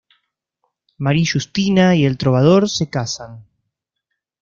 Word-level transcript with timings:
Mari-Justina 0.97 1.95
y 1.95 2.05
el 2.07 2.17
trovador 2.17 2.67
se 2.71 2.89
casan. 2.89 3.45